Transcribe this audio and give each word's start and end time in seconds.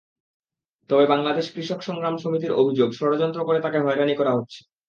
তবে 0.89 1.05
বাংলাদেশ 1.05 1.45
কৃষক 1.53 1.79
সংগ্রাম 1.81 2.15
সমিতির 2.17 2.57
অভিযোগ, 2.61 2.89
ষড়যন্ত্র 2.91 3.39
করে 3.45 3.59
তাঁকে 3.61 3.79
হয়রানি 3.79 4.13
করা 4.17 4.31
হচ্ছে। 4.37 4.59